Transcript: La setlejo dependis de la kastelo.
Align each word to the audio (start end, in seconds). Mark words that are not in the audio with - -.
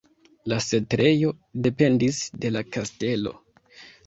La 0.53 0.57
setlejo 0.67 1.29
dependis 1.67 2.23
de 2.47 2.53
la 2.57 2.65
kastelo. 2.79 3.37